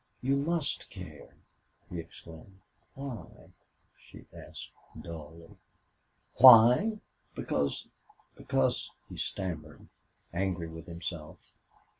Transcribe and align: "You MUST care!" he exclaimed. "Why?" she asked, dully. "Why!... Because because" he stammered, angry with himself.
"You 0.19 0.35
MUST 0.35 0.89
care!" 0.89 1.37
he 1.87 1.99
exclaimed. 1.99 2.61
"Why?" 2.95 3.51
she 3.95 4.25
asked, 4.35 4.71
dully. 4.99 5.55
"Why!... 6.37 7.01
Because 7.35 7.85
because" 8.35 8.89
he 9.09 9.17
stammered, 9.17 9.87
angry 10.33 10.67
with 10.69 10.87
himself. 10.87 11.37